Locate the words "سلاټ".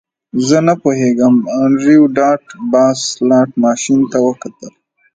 3.13-3.49